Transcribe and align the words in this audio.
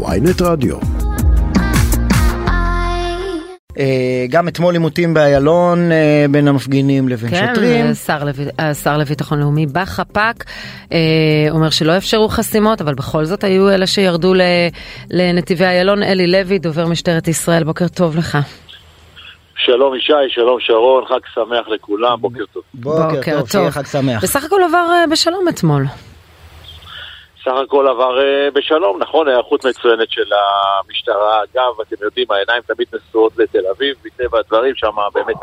ויינט 0.00 0.42
רדיו. 0.42 0.76
אה, 3.78 4.26
גם 4.30 4.48
אתמול 4.48 4.74
עימותים 4.74 5.14
באיילון 5.14 5.92
אה, 5.92 6.24
בין 6.30 6.48
המפגינים 6.48 7.08
לבין 7.08 7.30
כן, 7.30 7.46
שוטרים. 7.54 7.84
לב- 7.86 8.48
השר 8.58 8.96
לביטחון 8.98 9.40
לאומי 9.40 9.66
בחפ"ק 9.66 10.44
אה, 10.92 10.98
אומר 11.50 11.70
שלא 11.70 11.96
אפשרו 11.96 12.28
חסימות, 12.28 12.80
אבל 12.80 12.94
בכל 12.94 13.24
זאת 13.24 13.44
היו 13.44 13.70
אלה 13.70 13.86
שירדו 13.86 14.34
לנתיבי 15.10 15.64
איילון. 15.64 16.02
אלי 16.02 16.26
לוי, 16.26 16.58
דובר 16.58 16.86
משטרת 16.86 17.28
ישראל, 17.28 17.64
בוקר 17.64 17.88
טוב 17.88 18.16
לך. 18.16 18.38
שלום 19.56 19.94
ישי, 19.96 20.12
שלום 20.28 20.56
שרון, 20.60 21.04
חג 21.08 21.18
שמח 21.34 21.68
לכולם, 21.74 22.20
בוקר 22.20 22.44
טוב. 22.52 22.62
בוקר 22.74 23.38
טוב, 23.40 23.50
שיהיה 23.50 23.70
חג 23.70 23.86
שמח. 23.86 24.22
בסך 24.22 24.44
הכל 24.44 24.60
עבר 24.68 24.86
בשלום 25.12 25.48
אתמול. 25.48 25.84
סך 27.44 27.52
הכל 27.64 27.88
עבר 27.88 28.20
אה, 28.20 28.50
בשלום, 28.50 28.98
נכון, 28.98 29.28
היערכות 29.28 29.66
מצוינת 29.66 30.10
של 30.10 30.30
המשטרה. 30.32 31.40
אגב, 31.42 31.80
אתם 31.82 31.96
יודעים, 32.04 32.26
העיניים 32.30 32.62
תמיד 32.66 32.88
נשואות 32.94 33.32
לתל 33.38 33.66
אביב, 33.66 33.96
מטבע 34.04 34.38
הדברים, 34.38 34.74
שם 34.74 34.96
באמת 35.14 35.42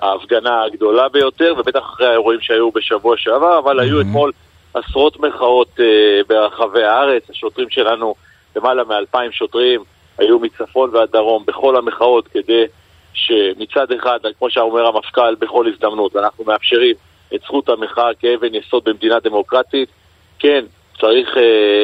ההפגנה 0.00 0.62
הגדולה 0.62 1.08
ביותר, 1.08 1.54
ובטח 1.58 1.78
אחרי 1.78 2.06
האירועים 2.06 2.40
שהיו 2.40 2.70
בשבוע 2.70 3.16
שעבר, 3.18 3.58
אבל 3.58 3.80
היו 3.80 4.00
אתמול 4.00 4.32
עשרות 4.74 5.20
מחאות 5.20 5.80
אה, 5.80 6.20
ברחבי 6.28 6.84
הארץ. 6.84 7.30
השוטרים 7.30 7.70
שלנו, 7.70 8.14
למעלה 8.56 8.84
מאלפיים 8.84 9.32
שוטרים, 9.32 9.84
היו 10.18 10.38
מצפון 10.38 10.90
ועד 10.92 11.10
דרום 11.12 11.44
בכל 11.46 11.76
המחאות 11.76 12.28
כדי 12.28 12.64
שמצד 13.12 13.92
אחד, 13.92 14.18
כמו 14.38 14.50
שאומר 14.50 14.86
המפכ"ל, 14.86 15.34
בכל 15.34 15.66
הזדמנות, 15.68 16.16
אנחנו 16.16 16.44
מאפשרים 16.44 16.94
את 17.34 17.40
זכות 17.40 17.68
המחאה 17.68 18.14
כאבן 18.20 18.54
יסוד 18.54 18.84
במדינה 18.84 19.20
דמוקרטית. 19.20 19.88
כן, 20.38 20.64
צריך 21.00 21.36
אה, 21.36 21.42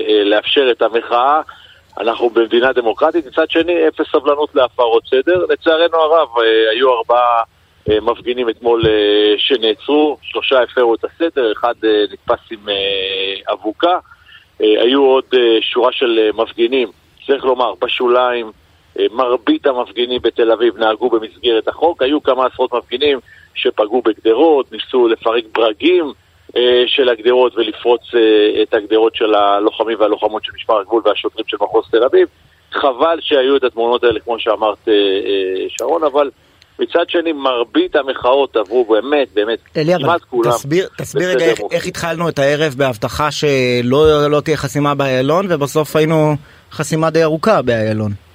אה, 0.09 0.25
לאפשר 0.25 0.71
את 0.71 0.83
המחאה. 0.83 1.41
אנחנו 1.99 2.31
במדינה 2.31 2.73
דמוקרטית, 2.73 3.27
מצד 3.27 3.51
שני, 3.51 3.89
אפס 3.89 4.07
סבלנות 4.13 4.55
להפרות 4.55 5.03
סדר. 5.07 5.45
לצערנו 5.49 5.97
הרב, 5.97 6.29
אה, 6.39 6.71
היו 6.71 6.93
ארבעה 6.99 7.43
אה, 7.91 8.01
מפגינים 8.01 8.49
אתמול 8.49 8.87
אה, 8.87 9.35
שנעצרו, 9.39 10.17
שלושה 10.23 10.63
הפרו 10.63 10.95
את 10.95 11.05
הסדר, 11.05 11.53
אחד 11.53 11.75
אה, 11.85 12.05
נתפס 12.13 12.51
עם 12.51 12.69
אה, 12.69 13.53
אבוקה. 13.53 13.99
אה, 14.61 14.83
היו 14.83 15.03
עוד 15.03 15.25
אה, 15.35 15.59
שורה 15.61 15.93
של 15.93 16.19
אה, 16.19 16.43
מפגינים, 16.43 16.89
צריך 17.27 17.45
לומר, 17.45 17.75
בשוליים. 17.81 18.51
אה, 18.99 19.07
מרבית 19.13 19.67
המפגינים 19.67 20.23
בתל 20.23 20.53
אביב 20.53 20.79
נהגו 20.79 21.11
במסגרת 21.11 21.69
החוק, 21.69 22.03
היו 22.03 22.23
כמה 22.23 22.47
עשרות 22.47 22.75
מפגינים 22.75 23.19
שפגעו 23.55 24.03
בגדרות, 24.03 24.73
ניסו 24.73 25.09
לפרק 25.09 25.45
ברגים 25.53 26.13
של 26.87 27.09
הגדרות 27.09 27.57
ולפרוץ 27.57 28.01
אה, 28.15 28.63
את 28.63 28.75
הגדרות 28.75 29.15
של 29.15 29.35
הלוחמים 29.35 30.01
והלוחמות 30.01 30.45
של 30.45 30.53
משמר 30.55 30.81
הגבול 30.81 31.03
והשוטרים 31.05 31.45
של 31.49 31.57
מחוז 31.61 31.85
תל 31.91 32.05
אביב. 32.05 32.29
חבל 32.73 33.19
שהיו 33.21 33.57
את 33.57 33.65
התמונות 33.65 34.05
האלה, 34.05 34.21
כמו 34.21 34.39
שאמרת, 34.39 34.89
אה, 34.89 34.93
אה, 34.93 35.67
שרון, 35.69 36.05
אבל 36.05 36.31
מצד 36.79 37.05
שני, 37.09 37.33
מרבית 37.33 37.97
המחאות 37.97 38.57
עברו 38.57 38.85
באמת, 38.85 39.29
באמת, 39.35 39.59
אלי, 39.77 39.95
אבל 39.95 40.05
כמעט 40.05 40.21
כולם. 40.31 40.51
תסביר, 40.51 40.89
תסביר 40.99 41.29
רגע 41.29 41.45
איך. 41.45 41.61
איך 41.71 41.87
התחלנו 41.87 42.29
את 42.29 42.39
הערב 42.39 42.75
בהבטחה 42.77 43.31
שלא 43.31 44.31
לא 44.31 44.41
תהיה 44.41 44.57
חסימה 44.57 44.95
באיילון, 44.95 45.47
ובסוף 45.49 45.97
היינו 45.97 46.35
חסימה 46.73 47.11
די 47.11 47.23
ארוכה 47.23 47.63
באיילון. 47.63 48.26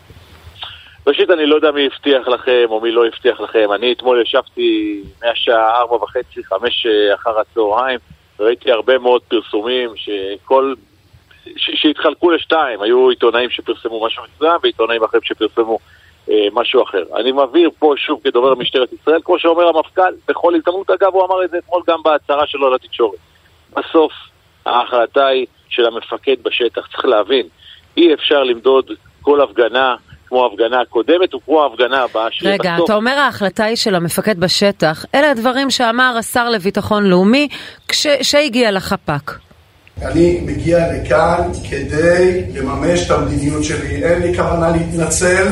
ראשית, 1.12 1.30
אני 1.30 1.46
לא 1.46 1.56
יודע 1.56 1.72
מי 1.72 1.86
הבטיח 1.86 2.28
לכם 2.28 2.66
או 2.70 2.82
מי 2.82 2.92
לא 2.92 3.06
הבטיח 3.06 3.42
לכם. 3.42 3.74
אני 3.76 3.92
אתמול 3.92 4.22
ישבתי 4.22 5.02
מהשעה 5.24 5.80
ארבע 5.80 5.96
וחצי, 5.96 6.44
חמש 6.44 6.86
אה, 6.86 7.16
אחר 7.16 7.40
הצהריים, 7.40 8.00
ראיתי 8.40 8.72
הרבה 8.72 8.98
מאוד 8.98 9.22
פרסומים 9.22 9.90
שכל... 9.96 10.74
ש- 11.58 11.82
שהתחלקו 11.82 12.32
לשתיים, 12.32 12.82
היו 12.82 13.10
עיתונאים 13.10 13.50
שפרסמו 13.50 14.06
משהו 14.06 14.24
מסוים 14.24 14.60
ועיתונאים 14.64 15.04
אחרים 15.04 15.22
שפרסמו 15.24 15.80
אה, 16.30 16.48
משהו 16.54 16.84
אחר. 16.84 17.04
אני 17.16 17.32
מבהיר 17.32 17.70
פה 17.80 17.94
שוב 17.98 18.22
כדובר 18.24 18.56
משטרת 18.56 18.94
ישראל, 18.94 19.20
כמו 19.24 19.40
שאומר 19.40 19.68
המפכ"ל, 19.68 20.14
בכל 20.28 20.56
הזדמנות, 20.56 20.90
אגב, 20.90 21.14
הוא 21.14 21.26
אמר 21.26 21.44
את 21.44 21.50
זה 21.50 21.58
אתמול 21.58 21.82
גם 21.88 22.04
בהצהרה 22.04 22.48
שלו 22.48 22.74
לתקשורת. 22.74 23.20
בסוף 23.74 24.12
ההחלטה 24.66 25.28
היא 25.28 25.46
של 25.70 25.86
המפקד 25.86 26.44
בשטח, 26.44 26.88
צריך 26.92 27.06
להבין, 27.06 27.48
אי 27.98 28.14
אפשר 28.14 28.44
למדוד 28.44 28.92
כל 29.22 29.42
הפגנה 29.42 29.96
כמו 30.32 30.44
ההפגנה 30.44 30.82
הקודמת 30.82 31.34
וכמו 31.36 31.64
ההפגנה 31.64 32.04
הבאה 32.04 32.28
שיהיה 32.32 32.54
רגע, 32.54 32.74
בסוף. 32.76 32.86
אתה 32.86 32.96
אומר 32.96 33.12
ההחלטה 33.12 33.64
היא 33.64 33.76
של 33.76 33.96
המפקד 33.96 34.40
בשטח. 34.40 35.06
אלה 35.16 35.32
הדברים 35.32 35.70
שאמר 35.70 36.16
השר 36.20 36.50
לביטחון 36.50 37.06
לאומי 37.06 37.48
כשהגיע 37.88 38.72
לחפ"ק. 38.72 39.32
אני 40.02 40.40
מגיע 40.46 40.80
לכאן 40.94 41.50
כדי 41.70 42.44
לממש 42.56 43.06
את 43.06 43.12
המדיניות 43.12 43.64
שלי. 43.64 44.04
אין 44.04 44.22
לי 44.22 44.38
כוונה 44.38 44.72
להתנצל 44.72 45.48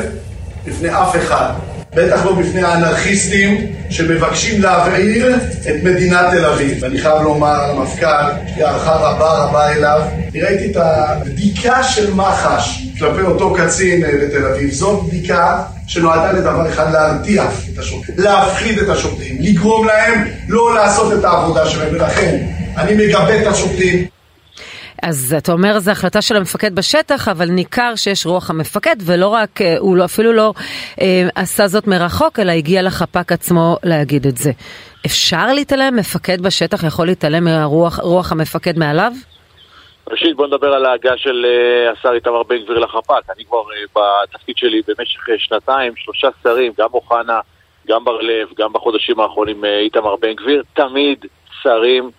בפני 0.66 0.88
אף 0.88 1.16
אחד. 1.16 1.52
בטח 1.94 2.24
לא 2.24 2.32
בפני 2.32 2.62
האנרכיסטים 2.62 3.66
שמבקשים 3.90 4.62
להבעיר 4.62 5.36
את 5.68 5.84
מדינת 5.84 6.26
תל 6.30 6.46
אביב. 6.46 6.78
ואני 6.80 6.98
חייב 6.98 7.22
לומר 7.22 7.72
למפכ"ל, 7.72 8.06
יש 8.46 8.56
לי 8.56 8.64
הערכה 8.64 8.92
רבה 8.92 9.44
רבה 9.44 9.72
אליו. 9.72 10.02
אני 10.30 10.42
ראיתי 10.42 10.70
את 10.70 10.76
הבדיקה 10.76 11.82
של 11.82 12.14
מח"ש 12.14 12.82
כלפי 12.98 13.20
אותו 13.20 13.54
קצין 13.54 14.04
אה, 14.04 14.10
בתל 14.22 14.46
אביב. 14.46 14.72
זאת 14.72 15.06
בדיקה 15.06 15.62
שנועדה 15.86 16.32
לדבר 16.32 16.68
אחד, 16.68 16.92
להרתיע 16.92 17.44
את 17.44 17.78
השוטרים, 17.78 18.18
להפחיד 18.18 18.78
את 18.78 18.88
השוטרים, 18.88 19.36
לגרום 19.40 19.86
להם 19.86 20.28
לא 20.48 20.74
לעשות 20.74 21.12
את 21.18 21.24
העבודה 21.24 21.66
שלהם, 21.66 21.88
ולכן 21.94 22.46
אני 22.76 23.06
מגבה 23.06 23.42
את 23.42 23.46
השוטרים. 23.46 24.06
אז 25.02 25.34
אתה 25.38 25.52
אומר 25.52 25.78
זו 25.78 25.90
החלטה 25.90 26.22
של 26.22 26.36
המפקד 26.36 26.74
בשטח, 26.74 27.28
אבל 27.28 27.46
ניכר 27.46 27.92
שיש 27.96 28.26
רוח 28.26 28.50
המפקד, 28.50 28.96
ולא 29.06 29.28
רק, 29.28 29.62
אה, 29.62 29.78
הוא 29.78 29.96
לא, 29.96 30.04
אפילו 30.04 30.32
לא 30.32 30.52
אה, 31.00 31.28
עשה 31.34 31.66
זאת 31.66 31.86
מרחוק, 31.86 32.38
אלא 32.38 32.52
הגיע 32.52 32.82
לחפ"ק 32.82 33.32
עצמו 33.32 33.76
להגיד 33.84 34.26
את 34.26 34.36
זה. 34.36 34.50
אפשר 35.06 35.52
להתעלם? 35.52 35.96
מפקד 35.96 36.40
בשטח 36.40 36.84
יכול 36.84 37.06
להתעלם 37.06 37.44
מרוח 37.44 37.98
רוח 38.00 38.32
המפקד 38.32 38.78
מעליו? 38.78 39.12
ראשית, 40.10 40.36
בוא 40.36 40.46
נדבר 40.46 40.72
על 40.72 40.86
ההגעה 40.86 41.16
של 41.16 41.44
אה, 41.44 41.92
השר 41.92 42.12
איתמר 42.14 42.42
בן 42.42 42.56
גביר 42.56 42.78
לחפ"ק. 42.78 43.30
אני 43.36 43.44
כבר 43.44 43.58
אה, 43.58 44.02
בתפקיד 44.22 44.56
שלי 44.56 44.82
במשך 44.88 45.28
אה, 45.28 45.34
שנתיים, 45.38 45.92
שלושה 45.96 46.28
שרים, 46.42 46.72
גם 46.78 46.88
אוחנה, 46.94 47.40
גם 47.88 48.04
בר 48.04 48.20
לב, 48.20 48.48
גם 48.58 48.72
בחודשים 48.72 49.20
האחרונים 49.20 49.64
איתמר 49.64 50.16
בן 50.16 50.32
גביר, 50.32 50.62
תמיד 50.74 51.26
שרים, 51.62 52.10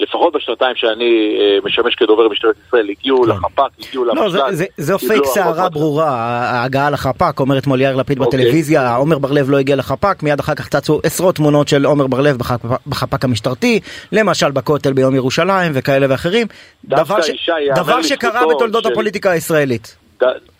לפחות 0.00 0.34
בשנתיים 0.34 0.76
שאני 0.76 1.36
אה, 1.40 1.58
משמש 1.64 1.94
כדובר 1.94 2.28
משטרת 2.28 2.54
ישראל, 2.66 2.90
הגיעו 2.90 3.22
כן. 3.22 3.28
לחפ"ק, 3.30 3.86
הגיעו 3.88 4.04
לא, 4.04 4.14
למשל"ט. 4.14 4.54
זה 4.76 4.94
קיבלו 4.98 4.98
פייק 4.98 5.24
סערה. 5.24 5.68
ברורה, 5.68 6.10
ההגעה 6.10 6.90
לחפ"ק, 6.90 7.40
אומר 7.40 7.58
אתמול 7.58 7.80
יאיר 7.80 7.96
לפיד 7.96 8.18
אוקיי. 8.20 8.40
בטלוויזיה, 8.40 8.96
עומר 8.96 9.18
בר 9.18 9.32
לב 9.32 9.50
לא 9.50 9.58
הגיע 9.58 9.76
לחפ"ק, 9.76 10.22
מיד 10.22 10.40
אחר 10.40 10.54
כך 10.54 10.68
צצו 10.68 11.00
עשרות 11.02 11.34
תמונות 11.34 11.68
של 11.68 11.84
עומר 11.84 12.06
בר 12.06 12.20
לב 12.20 12.36
בחפ- 12.36 12.76
בחפ"ק 12.86 13.24
המשטרתי, 13.24 13.80
למשל 14.12 14.50
בכותל 14.50 14.92
ביום 14.92 15.14
ירושלים 15.14 15.72
וכאלה 15.74 16.06
ואחרים, 16.10 16.46
דבר, 16.84 18.02
שקרה 18.02 18.40
בתולדות 18.50 18.86
הפוליטיקה 18.86 19.30
הישראלית. 19.30 19.96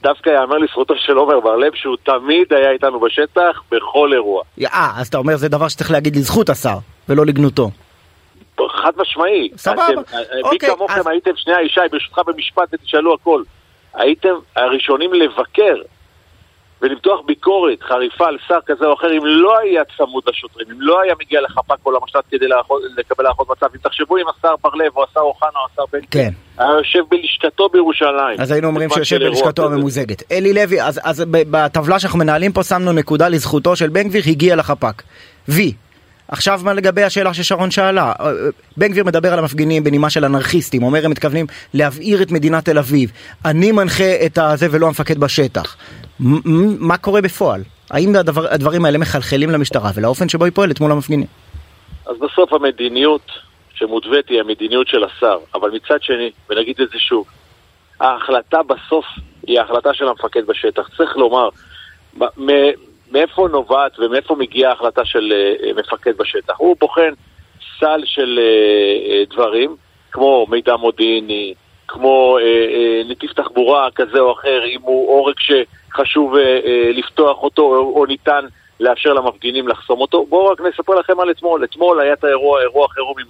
דווקא 0.02 0.30
יאמר 0.30 0.58
לזכותו 0.58 0.94
של 0.96 1.12
עומר 1.16 1.40
בר 1.40 1.56
לב 1.56 1.72
שהוא 1.74 1.96
תמיד 2.02 2.52
היה 2.52 2.70
איתנו 2.70 3.00
בשטח 3.00 3.62
בכל 3.72 4.10
אירוע. 4.12 4.42
אה, 4.64 4.92
אז 4.96 5.08
אתה 5.08 5.18
אומר 5.18 5.36
זה 5.36 5.48
דבר 5.48 5.68
שצריך 5.68 5.90
להגיד 5.90 6.16
לזכות 6.16 6.50
השר, 6.50 6.78
ולא 7.08 7.26
לגנותו. 7.26 7.70
חד 8.82 8.90
משמעי. 8.96 9.48
סבבה. 9.56 9.82
אה, 9.82 9.92
מי 10.34 10.42
אוקיי, 10.42 10.68
כמוכם 10.74 10.94
אז- 11.00 11.06
הייתם, 11.06 11.30
שנייה 11.36 11.62
ישי, 11.62 11.80
ברשותך 11.92 12.18
במשפט 12.26 12.68
ותשאלו 12.72 13.14
הכל. 13.14 13.42
הייתם 13.94 14.34
הראשונים 14.56 15.12
לבקר 15.14 15.74
ולמתוח 16.82 17.20
ביקורת 17.26 17.82
חריפה 17.82 18.26
על 18.26 18.36
שר 18.48 18.58
כזה 18.66 18.86
או 18.86 18.94
אחר 18.94 19.12
אם 19.18 19.26
לא 19.26 19.58
היה 19.58 19.82
צמוד 19.96 20.22
לשוטרים, 20.28 20.66
אם 20.70 20.80
לא 20.80 21.00
היה 21.00 21.14
מגיע 21.20 21.40
לחפ"ק 21.40 21.76
או 21.86 21.90
למשל"ט 21.90 22.24
כדי 22.30 22.48
לאחות- 22.48 22.82
לקבל 22.96 23.26
הערכות 23.26 23.50
מצב. 23.50 23.66
אם 23.74 23.80
תחשבו 23.82 24.16
אם 24.16 24.24
השר 24.38 24.54
בר 24.62 24.74
לב 24.74 24.96
או 24.96 25.04
השר 25.10 25.20
אוחנה 25.20 25.48
או 25.54 25.66
השר 25.72 25.82
בן 25.92 25.98
כן. 26.10 26.30
היה 26.58 26.70
יושב 26.70 26.98
בלשכתו 27.08 27.68
בירושלים. 27.68 28.40
אז 28.40 28.50
היינו 28.50 28.68
אומרים 28.68 28.90
שיושב 28.90 29.16
בלשכתו. 29.18 29.64
הממוזגת. 29.66 30.32
אלי 30.32 30.52
לוי, 30.52 30.82
אז, 30.82 31.00
אז 31.04 31.24
בטבלה 31.30 31.98
שאנחנו 32.00 32.18
מנהלים 32.18 32.52
פה 32.52 32.62
שמנו 32.62 32.92
נקודה 32.92 33.28
לזכותו 33.28 33.76
של 33.76 33.88
בן 33.88 34.08
גביר, 34.08 34.22
הגיע 34.26 34.56
לחפ"ק. 34.56 35.02
וי. 35.48 35.72
עכשיו 36.28 36.60
מה 36.64 36.72
לגבי 36.72 37.02
השאלה 37.02 37.34
ששרון 37.34 37.70
שאלה? 37.70 38.12
אה, 38.20 38.32
בן 38.76 38.88
גביר 38.88 39.04
מדבר 39.04 39.32
על 39.32 39.38
המפגינים 39.38 39.84
בנימה 39.84 40.10
של 40.10 40.24
אנרכיסטים, 40.24 40.82
אומר 40.82 41.04
הם 41.04 41.10
מתכוונים 41.10 41.46
להבעיר 41.74 42.22
את 42.22 42.30
מדינת 42.30 42.64
תל 42.64 42.78
אביב. 42.78 43.12
אני 43.44 43.72
מנחה 43.72 44.26
את 44.26 44.38
הזה 44.38 44.66
ולא 44.70 44.86
המפקד 44.86 45.18
בשטח. 45.18 45.76
מה 46.78 46.96
קורה 46.96 47.20
בפועל? 47.20 47.62
האם 47.90 48.16
הדבר, 48.16 48.46
הדברים 48.54 48.84
האלה 48.84 48.98
מחלחלים 48.98 49.50
למשטרה 49.50 49.90
ולאופן 49.94 50.28
שבו 50.28 50.44
היא 50.44 50.52
פועלת 50.52 50.80
מול 50.80 50.92
המפגינים? 50.92 51.26
אז 52.06 52.16
בסוף 52.20 52.52
המדיניות 52.52 53.30
שמותווית 53.74 54.28
היא 54.28 54.40
המדיניות 54.40 54.88
של 54.88 55.04
השר, 55.04 55.38
אבל 55.54 55.70
מצד 55.70 56.02
שני, 56.02 56.30
ונגיד 56.50 56.80
את 56.80 56.88
זה 56.92 56.98
שוב, 56.98 57.26
ההחלטה 58.00 58.62
בסוף 58.62 59.04
היא 59.46 59.60
ההחלטה 59.60 59.94
של 59.94 60.08
המפקד 60.08 60.46
בשטח. 60.46 60.88
צריך 60.96 61.16
לומר, 61.16 61.48
מאיפה 63.12 63.48
נובעת 63.52 63.98
ומאיפה 63.98 64.34
מגיעה 64.34 64.70
ההחלטה 64.70 65.04
של 65.04 65.32
אה, 65.32 65.72
מפקד 65.76 66.16
בשטח. 66.16 66.54
הוא 66.58 66.76
בוחן 66.80 67.10
סל 67.80 68.02
של 68.04 68.38
אה, 68.38 69.12
אה, 69.12 69.22
דברים, 69.30 69.76
כמו 70.12 70.46
מידע 70.50 70.76
מודיעיני, 70.76 71.54
כמו 71.88 72.38
אה, 72.38 72.44
אה, 72.44 73.02
נתיב 73.08 73.30
תחבורה 73.30 73.88
כזה 73.94 74.20
או 74.20 74.32
אחר, 74.32 74.64
אם 74.66 74.80
הוא 74.82 75.08
עורק 75.08 75.36
שחשוב 75.40 76.36
אה, 76.36 76.42
אה, 76.42 76.90
לפתוח 76.92 77.42
אותו 77.42 77.62
או, 77.62 78.00
או 78.00 78.06
ניתן 78.06 78.44
לאפשר 78.80 79.12
למפגינים 79.12 79.68
לחסום 79.68 80.00
אותו. 80.00 80.26
בואו 80.26 80.46
רק 80.46 80.60
נספר 80.60 80.94
לכם 80.94 81.20
על 81.20 81.30
אתמול. 81.30 81.64
אתמול 81.64 82.00
היה 82.00 82.12
את 82.12 82.24
האירוע, 82.24 82.60
אירוע 82.60 82.88
חירום 82.88 83.14
עם 83.18 83.26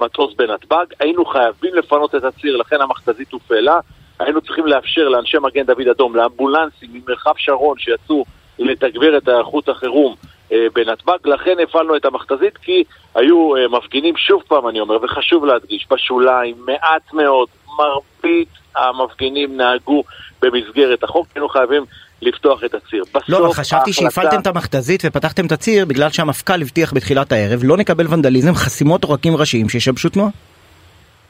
המטוס 0.00 0.34
בנתב"ג, 0.34 0.86
היינו 1.00 1.24
חייבים 1.24 1.74
לפנות 1.74 2.14
את 2.14 2.24
הציר, 2.24 2.56
לכן 2.56 2.80
המכתזית 2.80 3.32
הופעלה. 3.32 3.80
היינו 4.18 4.40
צריכים 4.40 4.66
לאפשר 4.66 5.08
לאנשי 5.08 5.36
מגן 5.38 5.62
דוד 5.62 5.88
אדום, 5.88 6.16
לאמבולנסים 6.16 6.88
ממרחב 6.92 7.32
שרון 7.36 7.78
שיצאו 7.78 8.24
לתגבר 8.58 9.16
את 9.18 9.28
היערכות 9.28 9.68
החירום 9.68 10.14
אה, 10.52 10.66
בנתב"ג, 10.74 11.18
לכן 11.24 11.56
הפעלנו 11.62 11.96
את 11.96 12.04
המכתזית 12.04 12.58
כי 12.58 12.84
היו 13.14 13.56
אה, 13.56 13.68
מפגינים, 13.68 14.16
שוב 14.16 14.42
פעם 14.48 14.68
אני 14.68 14.80
אומר, 14.80 15.04
וחשוב 15.04 15.44
להדגיש, 15.44 15.86
בשוליים, 15.90 16.56
מעט 16.66 17.12
מאוד, 17.12 17.48
מרבית 17.78 18.48
המפגינים 18.76 19.56
נהגו 19.56 20.04
במסגרת 20.42 21.04
החוק, 21.04 21.26
היינו 21.34 21.48
חייבים 21.48 21.84
לפתוח 22.22 22.64
את 22.64 22.74
הציר. 22.74 23.04
בסוף 23.14 23.28
לא, 23.28 23.38
אבל 23.38 23.52
חשבתי 23.52 23.90
ההחלטה... 23.90 23.92
שהפעלתם 23.92 24.40
את 24.40 24.46
המכתזית 24.46 25.02
ופתחתם 25.06 25.46
את 25.46 25.52
הציר 25.52 25.86
בגלל 25.86 26.10
שהמפכ"ל 26.10 26.62
הבטיח 26.62 26.94
בתחילת 26.94 27.32
הערב 27.32 27.60
לא 27.64 27.76
נקבל 27.76 28.06
ונדליזם, 28.08 28.54
חסימות 28.54 29.04
עורקים 29.04 29.36
ראשיים 29.36 29.68
שישבשו 29.68 30.08
תנועה. 30.08 30.30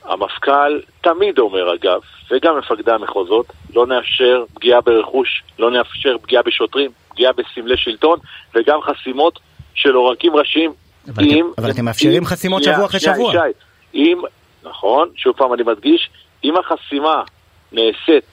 המפכ"ל 0.04 0.80
תמיד 1.00 1.38
אומר 1.38 1.74
אגב, 1.74 2.00
וגם 2.30 2.58
מפקדי 2.58 2.92
המחוזות, 2.92 3.46
לא 3.74 3.86
נאפשר 3.86 4.44
פגיעה 4.54 4.80
ברכוש, 4.80 5.42
לא 5.58 5.70
נאפשר 5.70 6.16
פגיעה 6.22 6.42
בשוטרים, 6.42 6.90
פגיעה 7.14 7.32
בסמלי 7.32 7.76
שלטון, 7.76 8.18
וגם 8.54 8.78
חסימות 8.82 9.38
של 9.74 9.94
עורקים 9.94 10.36
ראשיים. 10.36 10.72
אבל, 11.14 11.24
אם, 11.24 11.46
אבל 11.58 11.70
אתם 11.70 11.84
מאפשרים 11.84 12.22
אם, 12.22 12.24
חסימות 12.24 12.62
שבוע 12.62 12.86
אחרי 12.86 13.00
שבוע. 13.00 13.32
שי, 13.32 13.38
אם, 13.94 14.22
נכון, 14.64 15.08
שוב 15.16 15.32
פעם 15.36 15.54
אני 15.54 15.62
מדגיש, 15.62 16.10
אם 16.44 16.54
החסימה 16.56 17.22
נעשית 17.72 18.30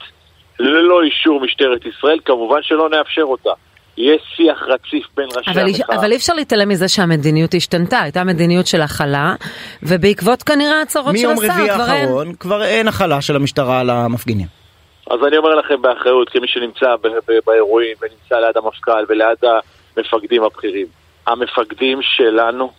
ללא 0.60 1.04
אישור 1.04 1.42
משטרת 1.42 1.86
ישראל, 1.86 2.20
כמובן 2.26 2.60
שלא 2.62 2.90
נאפשר 2.90 3.22
אותה. 3.22 3.50
יש 3.98 4.22
שיח 4.36 4.64
רציף 4.68 5.08
בין 5.18 5.26
ראשי 5.38 5.52
אבל 5.52 5.68
המחאה. 5.68 5.96
אבל 5.96 6.12
אי 6.12 6.18
אפשר 6.18 6.34
להתעלם 6.34 6.70
מזה 6.70 6.88
שהמדיניות 6.88 7.54
השתנתה, 7.54 8.00
הייתה 8.00 8.24
מדיניות 8.24 8.68
של 8.68 8.82
הכלה, 8.82 9.36
ובעקבות 9.84 10.44
כנראה 10.44 10.82
הצהרות 10.82 11.18
של 11.18 11.30
השר, 11.30 11.36
כבר 11.36 11.44
אין... 11.44 11.62
מיום 11.62 11.82
רביעי 11.82 12.00
האחרון 12.02 12.34
כבר 12.34 12.64
אין 12.64 12.88
הכלה 12.88 13.22
של 13.22 13.36
המשטרה 13.36 13.80
על 13.80 13.90
המפגינים. 13.90 14.61
אז 15.12 15.24
אני 15.28 15.38
אומר 15.38 15.56
לכם 15.56 15.82
באחריות, 15.82 16.30
כמי 16.30 16.48
שנמצא 16.48 16.96
באירועים 17.46 17.98
ונמצא 18.02 18.40
ליד 18.40 18.58
המפכ"ל 18.58 19.06
וליד 19.10 19.38
המפקדים 19.98 20.44
הבכירים, 20.44 20.88
המפקדים 21.28 22.00
שלנו, 22.02 22.72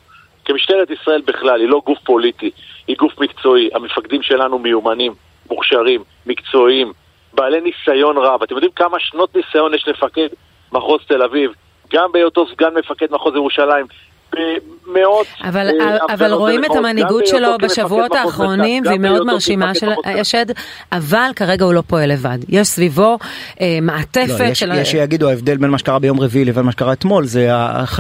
כמשטרת 0.45 0.91
ישראל 0.91 1.21
בכלל, 1.21 1.61
היא 1.61 1.69
לא 1.69 1.83
גוף 1.87 1.99
פוליטי, 2.05 2.51
היא 2.87 2.97
גוף 2.99 3.21
מקצועי. 3.21 3.71
המפקדים 3.75 4.23
שלנו 4.23 4.59
מיומנים, 4.59 5.15
מוכשרים, 5.51 6.05
מקצועיים, 6.27 6.93
בעלי 7.33 7.61
ניסיון 7.61 8.17
רב. 8.17 8.43
אתם 8.43 8.55
יודעים 8.55 8.73
כמה 8.73 9.01
שנות 9.01 9.37
ניסיון 9.37 9.75
יש 9.75 9.89
לפקד 9.89 10.29
מחוז 10.73 11.01
תל 11.09 11.23
אביב, 11.23 11.53
גם 11.93 12.13
בהיותו 12.13 12.47
סגן 12.47 12.75
מפקד 12.75 13.07
מחוז 13.11 13.35
ירושלים, 13.35 13.87
במאות... 14.33 15.27
אבל, 15.45 15.71
אה, 15.81 16.15
אבל 16.15 16.33
רואים 16.33 16.65
את 16.65 16.71
המנהיגות 16.77 17.27
שלו 17.27 17.59
בשבועות 17.63 18.15
האחרונים, 18.15 18.83
והיא 18.87 19.01
מאוד 19.01 19.27
מרשימה 19.27 19.75
של 19.75 19.91
השד, 20.05 20.47
אבל 20.93 21.31
כרגע 21.37 21.65
הוא 21.65 21.75
לא 21.75 21.83
פועל 21.87 22.13
לבד. 22.13 22.39
יש 22.49 22.69
סביבו 22.69 23.19
אה, 23.61 23.79
מעטפת 23.83 24.41
לא, 24.41 24.45
יש, 24.45 24.61
של... 24.61 24.73
יש 24.73 24.91
שיגידו, 24.91 25.29
ההבדל 25.29 25.57
בין 25.57 25.71
מה 25.71 25.79
שקרה 25.79 25.99
ביום 25.99 26.21
רביעי 26.21 26.45
לבין 26.45 26.65
מה 26.65 26.73
שקרה 26.73 26.93
אתמול, 26.93 27.27
זה 27.27 27.51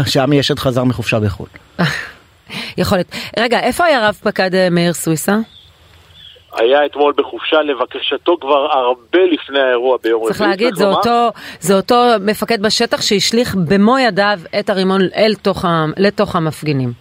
שעמי 0.06 0.40
אשד 0.40 0.58
חזר 0.58 0.84
מחופשה 0.84 1.20
בחו"ל. 1.20 1.48
יכול 2.78 2.98
להיות. 2.98 3.08
רגע, 3.38 3.60
איפה 3.60 3.84
היה 3.84 4.08
רב 4.08 4.18
פקד 4.22 4.54
אה, 4.54 4.70
מאיר 4.70 4.92
סוויסה? 4.92 5.38
היה 6.56 6.86
אתמול 6.86 7.12
בחופשה 7.16 7.62
לבקשתו 7.62 8.36
כבר 8.40 8.72
הרבה 8.72 9.24
לפני 9.32 9.60
האירוע 9.60 9.98
ביום 10.02 10.20
רביעי. 10.20 10.34
צריך 10.34 10.40
להגיד, 10.40 10.74
זה 10.74 10.86
אותו, 10.86 11.30
זה 11.60 11.76
אותו 11.76 12.04
מפקד 12.20 12.62
בשטח 12.62 13.02
שהשליך 13.02 13.54
במו 13.68 13.98
ידיו 13.98 14.38
את 14.60 14.70
הרימון 14.70 15.00
אל 15.16 15.34
תוך, 15.34 15.64
לתוך 15.96 16.36
המפגינים. 16.36 16.92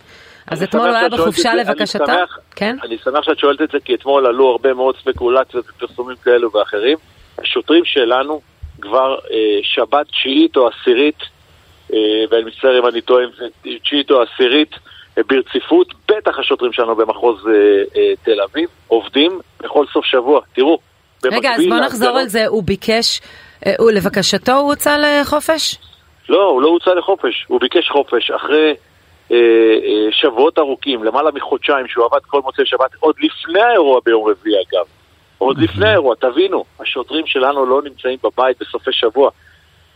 אז 0.48 0.63
אתמול 0.63 0.88
הוא 0.88 0.95
היה 0.95 1.09
בחופשה 1.09 1.56
לבקשתה? 1.56 2.03
אני 2.03 2.13
שמח, 2.13 2.39
כן? 2.56 2.77
אני 2.83 2.98
שמח 3.03 3.24
שאת 3.24 3.39
שואלת 3.39 3.62
את 3.62 3.71
זה, 3.71 3.77
כי 3.86 3.95
אתמול 3.95 4.25
עלו 4.25 4.51
הרבה 4.51 4.74
מאוד 4.74 4.95
ספקולציות 4.98 5.65
ופרסומים 5.69 6.18
כאלו 6.24 6.51
ואחרים. 6.51 6.98
השוטרים 7.42 7.86
שלנו 7.86 8.42
כבר 8.81 9.15
אה, 9.31 9.59
שבת 9.63 10.07
תשיעית 10.07 10.57
או 10.57 10.68
עשירית, 10.68 11.19
אה, 11.94 11.98
ואני 12.31 12.44
מצטער 12.44 12.80
אם 12.80 12.88
אני 12.88 13.01
טועה 13.01 13.24
תשיעית 13.83 14.12
או 14.12 14.21
עשירית, 14.21 14.75
ברציפות, 15.18 15.88
בטח 16.12 16.40
השוטרים 16.40 16.74
שלנו 16.74 16.96
במחוז 16.96 17.48
אה, 17.48 17.54
אה, 17.96 18.13
תל 18.24 18.42
אביב, 18.42 18.69
עובדים 18.88 19.40
בכל 19.60 19.86
סוף 19.94 20.06
שבוע. 20.06 20.42
תראו, 20.54 20.80
רגע, 21.25 21.52
אז 21.56 21.66
בוא 21.69 21.80
נחזור 21.80 22.18
על 22.18 22.28
זה, 22.28 22.48
הוא 22.48 22.63
ביקש, 22.63 23.22
אה, 23.66 23.74
הוא 23.80 23.92
לבקשתו 23.92 24.52
הוא 24.52 24.69
הוצא 24.69 24.98
לחופש? 24.98 25.78
לא, 26.30 26.44
הוא 26.44 26.62
לא 26.62 26.68
הוצא 26.68 26.94
לחופש, 26.94 27.46
הוא 27.48 27.60
ביקש 27.60 27.90
חופש 27.90 28.31
אחרי 28.31 28.75
אה, 29.31 29.38
אה, 29.38 30.12
שבועות 30.12 30.60
ארוכים, 30.60 31.04
למעלה 31.04 31.31
מחודשיים 31.31 31.88
שהוא 31.88 32.06
עבד 32.06 32.25
כל 32.28 32.42
מוצאי 32.42 32.66
שבת, 32.66 32.90
עוד 33.00 33.16
לפני 33.19 33.62
האירוע 33.62 34.00
ביום 34.06 34.30
רביעי 34.30 34.56
אגב. 34.56 34.86
עוד 35.38 35.58
לפני 35.58 35.88
האירוע, 35.88 36.16
תבינו, 36.16 36.63
השוטרים 36.80 37.28
שלנו 37.28 37.66
לא 37.66 37.81
נמצאים 37.81 38.18
בבית 38.24 38.58
בסופי 38.62 38.92
שבוע. 38.92 39.30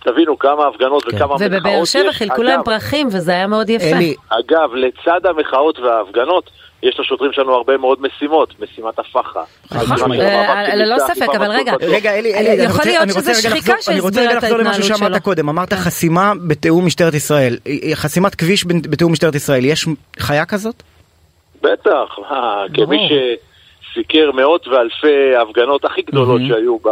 תבינו 0.05 0.39
כמה 0.39 0.67
הפגנות 0.67 1.03
כן. 1.03 1.15
וכמה 1.15 1.35
מחאות 1.35 1.41
יש. 1.41 1.47
ובבאר 1.47 1.85
שבע 1.85 2.11
חילקו 2.11 2.43
להם 2.43 2.63
פרחים 2.63 3.07
וזה 3.07 3.31
היה 3.31 3.47
מאוד 3.47 3.69
יפה. 3.69 3.85
אלי. 3.85 4.15
אגב, 4.29 4.69
לצד 4.75 5.25
המחאות 5.25 5.79
וההפגנות, 5.79 6.49
יש 6.83 6.99
לשוטרים 6.99 7.31
שלנו 7.33 7.53
הרבה 7.53 7.77
מאוד 7.77 7.97
משימות, 8.01 8.53
משימת 8.59 8.99
הפח"ע. 8.99 9.41
נכון, 9.71 10.11
אה, 10.11 10.75
ללא 10.75 10.95
ספק, 10.99 11.29
אבל 11.37 11.51
רגע, 11.51 11.73
רגע 11.81 12.11
אלי, 12.19 12.33
אלי, 12.33 12.63
יכול 12.63 12.85
להיות 12.85 13.09
שזו 13.09 13.41
שחיקה 13.41 13.73
שהסבירה 13.81 13.83
את 13.83 13.83
ההתנהלות 13.83 13.83
שלו. 13.83 13.93
אני 13.93 13.99
רוצה 13.99 14.21
רגע 14.21 14.35
לחזור 14.35 14.57
למשהו 14.57 14.83
שאמרת 14.83 15.21
קודם, 15.21 15.49
אמרת 15.49 15.73
חסימה 15.73 16.33
בתיאום 16.47 16.85
משטרת 16.85 17.13
ישראל, 17.13 17.57
חסימת 17.93 18.35
כביש 18.35 18.65
בתיאום 18.65 19.11
משטרת 19.11 19.35
ישראל, 19.35 19.65
יש 19.65 19.85
חיה 20.19 20.45
כזאת? 20.45 20.83
בטח, 21.61 22.15
כמי 22.73 23.09
שסיקר 23.09 24.31
מאות 24.31 24.67
ואלפי 24.67 25.35
הפגנות 25.41 25.85
הכי 25.85 26.01
גדולות 26.01 26.41
שהיו 26.47 26.77
ב... 26.77 26.89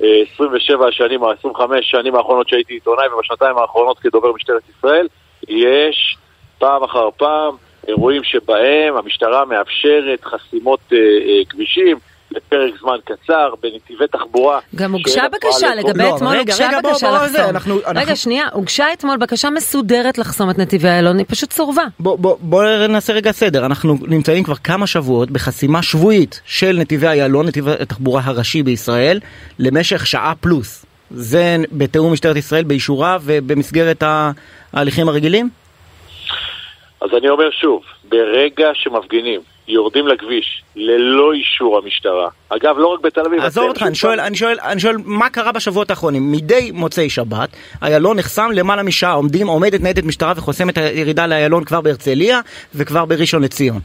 27 0.00 0.88
השנים, 0.88 1.24
25 1.24 1.90
שנים 1.90 2.14
האחרונות 2.14 2.48
שהייתי 2.48 2.74
עיתונאי 2.74 3.08
ובשנתיים 3.08 3.58
האחרונות 3.58 3.98
כדובר 3.98 4.32
משטרת 4.32 4.62
ישראל, 4.78 5.06
יש 5.48 6.16
פעם 6.58 6.82
אחר 6.82 7.08
פעם 7.16 7.54
אירועים 7.88 8.24
שבהם 8.24 8.96
המשטרה 8.96 9.44
מאפשרת 9.44 10.24
חסימות 10.24 10.80
אה, 10.92 10.98
אה, 10.98 11.44
כבישים, 11.48 11.96
לפרק 12.36 12.74
זמן 12.80 12.96
קצר 13.04 13.54
בנתיבי 13.62 14.06
תחבורה. 14.12 14.60
גם 14.76 14.92
הוגשה 14.92 15.22
בקשה, 15.32 15.74
לגבי 15.74 16.02
לא, 16.04 16.16
אתמול 16.16 16.36
הוגשה 16.36 16.68
בקשה 16.78 17.10
לחסום. 17.12 17.48
אנחנו, 17.48 17.76
רגע, 17.76 17.90
אנחנו... 17.90 18.16
שנייה, 18.16 18.48
הוגשה 18.52 18.92
אתמול 18.92 19.16
בקשה 19.16 19.50
מסודרת 19.50 20.18
לחסום 20.18 20.50
את 20.50 20.58
נתיבי 20.58 20.88
איילון, 20.88 21.18
היא 21.18 21.26
פשוט 21.28 21.52
סורבה. 21.52 21.84
בוא, 22.00 22.18
בוא, 22.18 22.36
בוא 22.40 22.64
נעשה 22.88 23.12
רגע 23.12 23.32
סדר, 23.32 23.66
אנחנו 23.66 23.96
נמצאים 24.08 24.44
כבר 24.44 24.54
כמה 24.54 24.86
שבועות 24.86 25.30
בחסימה 25.30 25.82
שבועית 25.82 26.40
של 26.44 26.76
נתיבי 26.78 27.06
איילון, 27.06 27.46
נתיב 27.46 27.68
התחבורה 27.68 28.22
הראשי 28.24 28.62
בישראל, 28.62 29.20
למשך 29.58 30.06
שעה 30.06 30.32
פלוס. 30.40 30.86
זה 31.10 31.56
בתיאום 31.72 32.12
משטרת 32.12 32.36
ישראל, 32.36 32.64
באישורה 32.64 33.18
ובמסגרת 33.22 34.02
ההליכים 34.72 35.08
הרגילים? 35.08 35.48
אז 37.00 37.10
אני 37.18 37.28
אומר 37.28 37.50
שוב, 37.50 37.82
ברגע 38.08 38.70
שמפגינים 38.74 39.40
יורדים 39.68 40.06
לכביש 40.06 40.62
ללא 40.76 41.32
אישור 41.32 41.78
המשטרה. 41.78 42.28
אגב, 42.48 42.78
לא 42.78 42.86
רק 42.86 43.00
בתל 43.00 43.20
אביב. 43.20 43.42
עזוב 43.42 43.68
אותך, 43.68 43.82
אני 43.82 43.94
שואל, 43.94 44.20
אני, 44.20 44.36
שואל, 44.36 44.58
אני 44.62 44.80
שואל 44.80 44.96
מה 45.04 45.30
קרה 45.30 45.52
בשבועות 45.52 45.90
האחרונים. 45.90 46.32
מדי 46.32 46.70
מוצאי 46.74 47.10
שבת, 47.10 47.48
איילון 47.82 48.18
נחסם 48.18 48.50
למעלה 48.54 48.82
משעה, 48.82 49.12
עומדים, 49.12 49.46
עומדת 49.46 49.80
ניידת 49.80 50.04
משטרה 50.04 50.32
וחוסמת 50.36 50.78
הירידה 50.78 51.26
לאיילון 51.26 51.64
כבר 51.64 51.80
בהרצליה 51.80 52.40
וכבר 52.74 53.04
בראשון 53.04 53.42
לציון. 53.42 53.80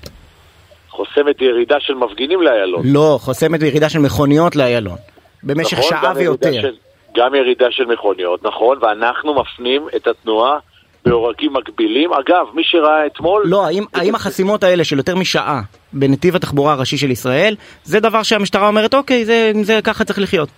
חוסמת 0.89 1.41
ירידה 1.41 1.75
של 1.79 1.93
מפגינים 1.93 2.41
לאיילון. 2.41 2.81
לא, 2.85 3.17
חוסמת 3.21 3.61
ירידה 3.61 3.89
של 3.89 3.99
מכוניות 3.99 4.55
לאיילון. 4.55 4.97
במשך 5.43 5.77
נכון, 5.77 5.89
שעה 5.89 6.13
ויותר. 6.15 6.61
של, 6.61 6.75
גם 7.15 7.35
ירידה 7.35 7.71
של 7.71 7.85
מכוניות, 7.85 8.43
נכון, 8.43 8.77
ואנחנו 8.81 9.33
מפנים 9.33 9.87
את 9.95 10.07
התנועה 10.07 10.59
בעורקים 11.05 11.53
מקבילים. 11.53 12.13
אגב, 12.13 12.45
מי 12.53 12.63
שראה 12.63 13.05
אתמול... 13.05 13.43
לא, 13.45 13.65
האם, 13.65 13.83
האם 13.93 14.15
החסימות 14.15 14.63
האלה 14.63 14.83
של 14.83 14.97
יותר 14.97 15.15
משעה 15.15 15.61
בנתיב 15.93 16.35
התחבורה 16.35 16.73
הראשי 16.73 16.97
של 16.97 17.11
ישראל, 17.11 17.55
זה 17.83 17.99
דבר 17.99 18.23
שהמשטרה 18.23 18.67
אומרת, 18.67 18.93
אוקיי, 18.93 19.25
זה, 19.25 19.51
זה 19.61 19.79
ככה 19.83 20.03
צריך 20.03 20.19
לחיות? 20.19 20.49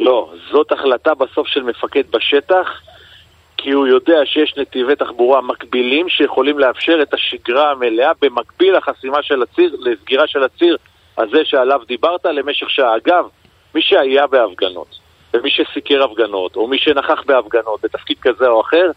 לא, 0.00 0.30
זאת 0.52 0.72
החלטה 0.72 1.14
בסוף 1.14 1.46
של 1.46 1.62
מפקד 1.62 2.02
בשטח, 2.10 2.68
כי 3.56 3.70
הוא 3.70 3.86
יודע 3.86 4.18
שיש 4.24 4.54
נתיבי 4.56 4.96
תחבורה 4.96 5.40
מקבילים 5.40 6.08
שיכולים 6.08 6.58
לאפשר 6.58 6.98
את 7.02 7.14
השגרה 7.14 7.70
המלאה 7.70 8.10
במקביל 8.22 8.76
לחסימה 8.76 9.22
של 9.22 9.42
הציר, 9.42 9.76
לסגירה 9.80 10.26
של 10.26 10.42
הציר 10.42 10.76
הזה 11.18 11.38
שעליו 11.44 11.80
דיברת 11.88 12.24
למשך 12.24 12.70
שעה. 12.70 12.96
אגב, 12.96 13.24
מי 13.74 13.82
שהיה 13.82 14.26
בהפגנות, 14.26 14.98
ומי 15.34 15.50
שסיקר 15.50 16.04
הפגנות, 16.04 16.56
או 16.56 16.66
מי 16.66 16.78
שנכח 16.78 17.22
בהפגנות 17.26 17.80
בתפקיד 17.82 18.16
כזה 18.20 18.46
או 18.46 18.60
אחר, 18.60 18.90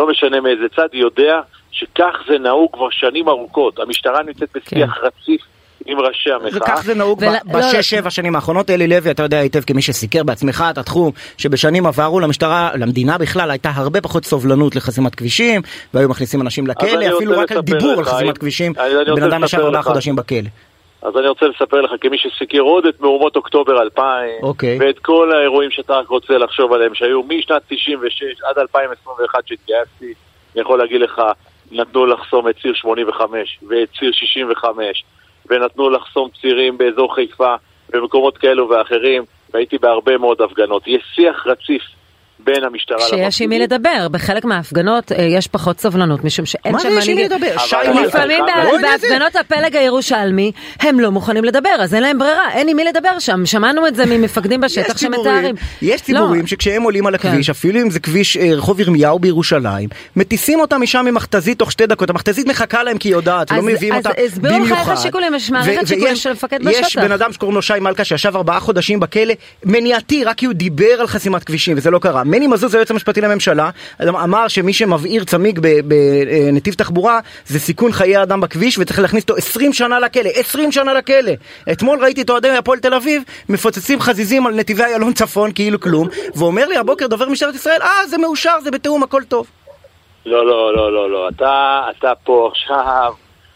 לא 0.00 0.10
משנה 0.10 0.40
מאיזה 0.40 0.64
צד, 0.76 0.88
יודע 0.92 1.40
שכך 1.70 2.14
זה 2.28 2.38
נהוג 2.38 2.70
כבר 2.72 2.90
שנים 2.90 3.28
ארוכות. 3.28 3.78
המשטרה 3.78 4.22
נמצאת 4.22 4.48
בשיח 4.54 4.94
כן. 4.94 5.06
רציף 5.06 5.42
עם 5.86 5.98
ראשי 6.00 6.30
המחאה. 6.32 6.58
וכך 6.62 6.82
זה 6.84 6.94
נהוג 6.94 7.22
ול- 7.22 7.28
ב- 7.52 7.56
לא, 7.56 7.60
לא. 8.02 8.10
שנים 8.10 8.36
האחרונות. 8.36 8.70
אלי 8.70 8.86
לוי, 8.88 9.10
אתה 9.10 9.22
יודע 9.22 9.38
היטב 9.38 9.60
כמי 9.60 9.82
שסיקר 9.82 10.22
בעצמך 10.22 10.64
את 10.70 10.78
התחום, 10.78 11.12
שבשנים 11.38 11.86
עברו 11.86 12.20
למשטרה, 12.20 12.70
למדינה 12.74 13.18
בכלל, 13.18 13.50
הייתה 13.50 13.70
הרבה 13.74 14.00
פחות 14.00 14.24
סובלנות 14.24 14.76
לחסימת 14.76 15.14
כבישים, 15.14 15.62
והיו 15.94 16.08
מכניסים 16.08 16.40
אנשים 16.40 16.66
לכלא, 16.66 17.16
אפילו 17.16 17.38
רק 17.38 17.52
על 17.52 17.60
דיבור 17.60 17.94
על 17.98 18.04
חסימת 18.04 18.38
כבישים, 18.38 18.72
בן 19.16 19.22
אדם 19.22 19.44
ישב 19.44 19.58
ארבעה. 19.58 19.82
חודשים 19.82 20.16
בכלא. 20.16 20.38
אז 21.02 21.16
אני 21.16 21.28
רוצה 21.28 21.46
לספר 21.46 21.80
לך 21.80 21.90
כמי 22.00 22.18
שסיקר 22.18 22.60
עוד 22.60 22.86
את 22.86 23.00
מהומות 23.00 23.36
אוקטובר 23.36 23.82
2000, 23.82 24.04
אוקיי. 24.42 24.78
ואת 24.80 24.98
כל 24.98 25.32
האירועים 25.32 25.70
שאתה 25.70 25.94
רק 25.94 26.08
רוצה 26.08 26.38
לחשוב 26.38 26.72
עליהם, 26.72 26.94
שהיו 26.94 27.22
משנת 27.22 27.62
96 27.68 28.22
עד 28.50 28.58
2021 28.58 29.48
שהתגייסתי, 29.48 30.14
אני 30.54 30.60
יכול 30.60 30.78
להגיד 30.78 31.00
לך, 31.00 31.22
נתנו 31.70 32.06
לחסום 32.06 32.48
את 32.48 32.54
ציר 32.62 32.74
85 32.74 33.58
ואת 33.68 33.88
ציר 33.98 34.12
65, 34.12 35.04
ונתנו 35.50 35.90
לחסום 35.90 36.28
צירים 36.40 36.78
באזור 36.78 37.14
חיפה 37.14 37.54
במקומות 37.90 38.38
כאלו 38.38 38.68
ואחרים, 38.68 39.22
והייתי 39.54 39.78
בהרבה 39.78 40.18
מאוד 40.18 40.40
הפגנות. 40.42 40.82
יש 40.86 41.02
שיח 41.14 41.46
רציף 41.46 41.82
בין 42.44 42.64
המשטרה 42.64 43.00
שיש 43.00 43.42
עם 43.42 43.50
מי 43.50 43.58
לדבר, 43.58 44.08
בחלק 44.10 44.44
מההפגנות 44.44 45.12
אה, 45.12 45.22
יש 45.22 45.46
פחות 45.46 45.80
סובלנות, 45.80 46.24
משום 46.24 46.46
שאין 46.46 46.72
מה 46.72 46.80
שם 46.80 46.88
זה 46.90 46.94
יש 46.98 47.08
עם 47.08 47.16
מי 47.16 47.22
מנהיגים. 47.26 47.38
לדבר? 47.38 47.54
לפעמים. 48.06 48.44
בהפגנות 48.82 49.36
הפלג 49.36 49.76
הירושלמי 49.76 50.52
הם 50.80 51.00
לא 51.00 51.10
מוכנים 51.10 51.44
לדבר, 51.44 51.70
אז 51.80 51.94
אין 51.94 52.02
להם 52.02 52.18
ברירה, 52.18 52.52
אין 52.52 52.68
עם 52.68 52.76
מי 52.76 52.84
לדבר 52.84 53.18
שם, 53.18 53.46
שמענו 53.46 53.86
את 53.86 53.94
זה 53.94 54.06
ממפקדים 54.06 54.60
בשטח 54.60 54.94
יש 54.96 55.00
שמתארים. 55.00 55.54
יש 55.82 56.02
ציבורים 56.02 56.40
לא, 56.40 56.46
שכשהם 56.46 56.82
עולים 56.82 57.06
על 57.06 57.14
הכביש, 57.14 57.46
כן. 57.46 57.50
אפילו 57.52 57.80
אם 57.80 57.90
זה 57.90 58.00
כביש 58.00 58.36
אה, 58.36 58.50
רחוב 58.54 58.80
ירמיהו 58.80 59.18
בירושלים, 59.18 59.88
מטיסים 60.16 60.60
אותם 60.60 60.82
משם 60.82 61.04
ממכתזית 61.04 61.58
תוך 61.58 61.72
שתי 61.72 61.86
דקות, 61.86 62.10
המכתזית 62.10 62.46
מחכה 62.46 62.82
להם 62.82 62.98
כי 62.98 63.08
היא 63.08 63.14
יודעת, 63.14 63.50
לא 63.50 63.56
אז- 63.56 63.64
מביאים 63.64 63.94
אז 63.94 64.06
אותה 64.06 64.22
הסבירו 64.22 64.46
לך 64.54 64.62
איך 64.62 64.72
במיוחד. 64.72 64.92
השיקולים, 64.92 65.34
יש 65.34 65.50
מערכת 65.50 65.86
שיקולים 65.86 66.16
של 66.16 66.32
מפקד 66.32 66.58
יש 66.70 66.80
בשטח. 66.84 67.02
בן 67.02 67.12
אדם 67.12 67.32
שקוראים 67.32 67.54
לו 67.56 67.62
שי 67.62 67.72
מלכה 67.80 68.04
שישב 68.04 68.36
ארבעה 68.36 68.60
חודשים 68.60 69.00
בכלא, 69.00 69.34
מניעתי, 69.64 70.24
רק 70.24 70.36
כי 70.36 70.46
הוא 70.46 70.54
דיבר 70.54 71.00
על 71.00 71.06
חסימת 71.06 71.44
כבישים 71.44 71.76
וזה 71.76 71.90
לא 71.90 71.98
קרה. 71.98 72.24
מני 72.30 72.46
מזוז 72.46 72.74
היועץ 72.74 72.90
המשפטי 72.90 73.20
לממשלה 73.20 73.70
אמר 74.02 74.48
שמי 74.48 74.72
שמבעיר 74.72 75.24
צמיג 75.24 75.60
בנתיב 75.84 76.74
תחבורה 76.74 77.20
זה 77.46 77.60
סיכון 77.60 77.92
חיי 77.92 78.22
אדם 78.22 78.40
בכביש 78.40 78.78
וצריך 78.78 78.98
להכניס 78.98 79.22
אותו 79.22 79.36
20 79.36 79.72
שנה 79.72 79.98
לכלא, 79.98 80.30
20 80.34 80.72
שנה 80.72 80.94
לכלא. 80.94 81.32
אתמול 81.72 81.98
ראיתי 82.02 82.22
את 82.22 82.30
אוהדי 82.30 82.48
הפועל 82.48 82.78
תל 82.78 82.94
אביב 82.94 83.22
מפוצצים 83.48 84.00
חזיזים 84.00 84.46
על 84.46 84.54
נתיבי 84.54 84.82
איילון 84.82 85.12
צפון 85.12 85.52
כאילו 85.52 85.80
כלום, 85.80 86.08
ואומר 86.34 86.66
לי 86.66 86.76
הבוקר 86.76 87.06
דובר 87.06 87.28
משטרת 87.28 87.54
ישראל, 87.54 87.82
אה 87.82 88.06
זה 88.06 88.18
מאושר, 88.18 88.60
זה 88.60 88.70
בתיאום, 88.70 89.02
הכל 89.02 89.22
טוב. 89.28 89.46
לא, 90.26 90.46
לא, 90.46 90.76
לא, 90.76 90.92
לא, 90.92 91.10
לא. 91.10 91.28
אתה, 91.28 91.82
אתה 91.98 92.12
פה 92.24 92.50
עכשיו 92.52 93.12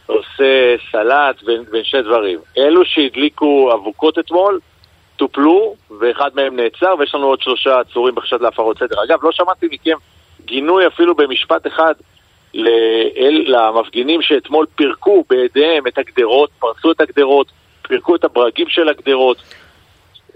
עושה 0.06 0.74
סלט 0.92 1.42
בין, 1.46 1.64
בין 1.70 1.84
שני 1.84 2.02
דברים. 2.02 2.38
אלו 2.58 2.84
שהדליקו 2.84 3.70
אבוקות 3.74 4.18
אתמול, 4.18 4.60
טופלו, 5.16 5.75
ואחד 6.00 6.30
מהם 6.35 6.56
נעצר, 6.56 6.94
ויש 6.99 7.14
לנו 7.14 7.26
עוד 7.26 7.40
שלושה 7.42 7.80
עצורים 7.80 8.14
בחשד 8.14 8.40
להפרות 8.40 8.78
סדר. 8.78 8.97
אגב, 9.09 9.18
לא 9.23 9.30
שמעתי 9.33 9.66
מכם 9.73 9.97
גינוי 10.47 10.87
אפילו 10.87 11.14
במשפט 11.14 11.66
אחד 11.66 11.94
לאל, 12.54 13.44
למפגינים 13.47 14.23
שאתמול 14.23 14.66
פירקו 14.76 15.25
בידיהם 15.30 15.87
את 15.87 15.99
הגדרות, 15.99 16.50
פרצו 16.59 16.90
את 16.90 17.00
הגדרות, 17.00 17.47
פירקו 17.88 18.14
את 18.16 18.25
הברגים 18.25 18.66
של 18.68 18.88
הגדרות. 18.88 19.37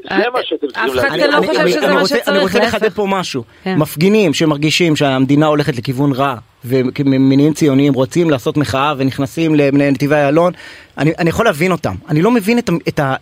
זה 0.03 0.09
אה, 0.11 0.31
מה 0.33 0.39
שאתם 0.43 0.67
אף 0.67 0.73
צריכים 0.91 0.99
אחד 0.99 1.19
לא 1.19 1.37
אני- 1.39 1.47
חושב 1.47 1.69
שזה 1.69 1.87
אני 1.87 1.95
מה 1.95 2.01
רוצה- 2.01 2.17
שצריך, 2.17 2.29
אני 2.29 2.39
רוצה 2.39 2.59
להפך. 2.59 2.75
לחדד 2.75 2.93
פה 2.93 3.07
משהו. 3.09 3.43
כן. 3.65 3.75
מפגינים 3.79 4.35
שמרגישים 4.35 4.97
שהמדינה 4.97 5.47
הולכת 5.47 5.77
לכיוון 5.77 6.13
רע 6.13 6.35
וממניעים 6.65 7.53
ציוניים 7.53 7.93
רוצים 7.95 8.31
לעשות 8.31 8.57
מחאה 8.57 8.95
ונכנסים 8.99 9.55
לנתיבי 9.55 10.15
איילון, 10.15 10.53
אני 10.99 11.13
אני 11.19 11.29
יכול 11.31 11.45
להבין 11.45 11.73
אותם. 11.73 11.95
אני 12.09 12.23
לא 12.23 12.31
מבין 12.31 12.59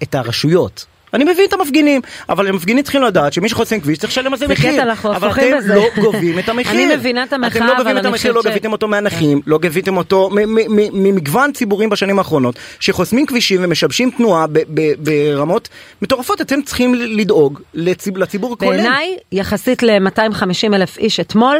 את 0.02 0.14
הרשויות. 0.14 0.86
אני 1.14 1.24
מבין 1.24 1.44
את 1.48 1.52
המפגינים, 1.52 2.00
אבל 2.28 2.46
המפגינים 2.48 2.82
צריכים 2.82 3.02
לדעת 3.02 3.32
שמי 3.32 3.48
שחוסם 3.48 3.80
כביש 3.80 3.98
צריך 3.98 4.12
לשלם 4.12 4.32
על 4.32 4.38
זה 4.38 4.48
מחיר. 4.48 4.82
אבל 5.04 5.30
אתם. 5.30 5.74
לא 5.74 5.86
גובים 6.00 6.38
את 6.38 6.48
המחיר. 6.48 6.72
אני 6.72 6.96
מבינה 6.96 7.24
את 7.24 7.32
המחאה, 7.32 7.48
אתם 7.50 7.66
לא 7.66 7.76
גובים 7.76 7.86
אבל 7.86 7.98
את 7.98 8.04
אני 8.04 8.08
המחיר, 8.08 8.32
לא 8.32 8.38
חושבת 8.38 8.52
ש- 8.52 8.56
גביתם 8.56 8.72
אותו 8.72 8.88
מהנכים, 8.88 9.40
לא 9.46 9.58
גביתם 9.58 9.96
אותו 9.96 10.30
ממגוון 10.92 11.52
ציבורים 11.52 11.88
בשנים 11.90 12.18
האחרונות, 12.18 12.54
שחוסמים 12.80 13.26
כבישים 13.26 13.60
ומשבשים 13.64 14.10
תנועה 14.10 14.46
ברמות 14.98 15.68
מטורפות. 16.02 16.40
אתם 16.40 16.62
צריכים 16.62 16.94
לדאוג 16.94 17.60
לציב- 17.74 18.18
לציבור 18.18 18.52
הכולל. 18.52 18.70
בעיניי, 18.70 19.16
יחסית 19.32 19.82
ל-250 19.82 20.74
אלף 20.74 20.98
איש 20.98 21.20
אתמול, 21.20 21.56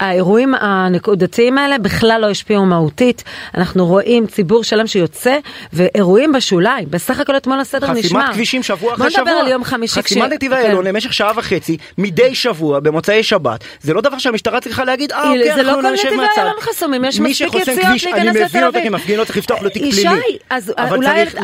האירועים 0.00 0.54
הנקודתיים 0.60 1.58
האלה 1.58 1.78
בכלל 1.78 2.18
לא 2.22 2.30
השפיעו 2.30 2.66
מהותית. 2.66 3.24
אנחנו 3.56 3.86
רואים 3.86 4.26
ציבור 4.26 4.64
שלם 4.64 4.86
שיוצא, 4.86 5.36
ואירועים 5.72 6.32
בשוליים. 6.32 6.86
בסך 6.90 7.20
הכל 7.20 7.36
אתמול 7.36 7.60
הסדר 7.60 7.92
נשמר. 7.92 8.20
חסימת 8.20 8.34
כבישים 8.34 8.62
שבוע 8.62 8.94
אחרי 8.94 9.10
שבוע. 9.10 9.24
בוא 9.24 9.32
נדבר 9.32 9.44
על 9.44 9.52
יום 9.52 9.64
חמישי. 9.64 10.02
חסימת 10.02 10.32
נתיבי 10.32 10.54
כן. 10.56 10.62
איילון 10.62 10.86
למשך 10.86 11.12
שעה 11.12 11.32
וחצי, 11.36 11.76
מדי 11.98 12.34
שבוע, 12.34 12.80
במוצאי 12.80 13.22
שבת. 13.22 13.64
זה 13.80 13.94
לא 13.94 14.00
דבר 14.00 14.18
שהמשטרה 14.18 14.60
צריכה 14.60 14.84
להגיד, 14.84 15.12
אה, 15.12 15.28
אוקיי, 15.30 15.54
זה 15.54 15.62
לא 15.62 15.70
אנחנו 15.70 15.82
כל 15.82 15.92
נשב 15.92 16.06
נתיבי 16.06 16.16
מהצד. 16.22 16.44
חסומים, 16.60 17.04
יש 17.04 17.20
מספיק 17.20 17.54
יציאות 17.54 17.66
להיכנס 17.66 18.14
אני 18.16 18.26
לתל 18.28 18.44
מבין 18.44 18.64
אותו 18.64 18.78
אביב. 18.78 18.92
כמפגין, 18.92 19.18
לא 19.18 19.24
צריך 19.24 19.36
לפתוח 19.36 19.62
לו 19.62 19.70
תיק 19.70 19.82
ישי, 19.82 20.02
פלילי. 20.02 20.38
אז 20.50 20.72
אבל 20.78 20.96